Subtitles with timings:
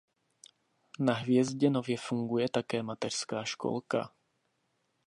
[0.99, 4.09] Na Hvězdě nově funguje také mateřská školka.